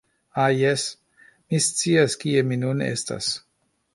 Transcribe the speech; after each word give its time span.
Ha, 0.35 0.45
jes! 0.59 0.85
Mi 1.51 1.59
scias 1.67 2.17
kie 2.25 2.43
mi 2.53 2.59
nun 2.65 2.83
estas. 2.89 3.31